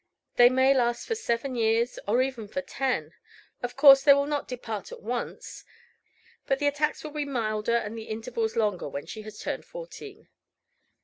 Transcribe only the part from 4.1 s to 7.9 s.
will not depart at once. But the attacks will be milder,